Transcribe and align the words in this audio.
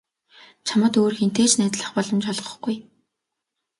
Чамд 0.67 0.93
өөр 1.01 1.13
хэнтэй 1.19 1.47
ч 1.51 1.53
найзлах 1.57 1.89
боломж 1.95 2.25
олгохгүй. 2.31 2.75